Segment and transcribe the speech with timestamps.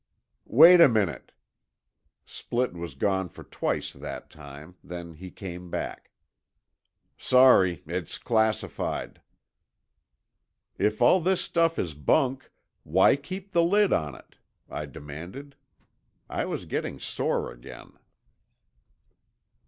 [0.47, 1.31] "Wait a minute."
[2.25, 6.09] Splitt was gone for twice that time, then he carne back.
[7.19, 9.21] "Sorry, it's classified."
[10.79, 12.49] "If all this stuff is bunk,
[12.81, 14.37] why keep the lid on it?"
[14.67, 15.55] I demanded.
[16.27, 17.93] I was getting sore again.